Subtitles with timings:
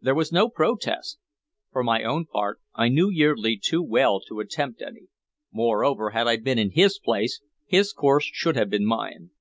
[0.00, 1.18] There was no protest.
[1.70, 5.08] For my own part, I knew Yeardley too well to attempt any;
[5.52, 9.32] moreover, had I been in his place, his course should have been mine.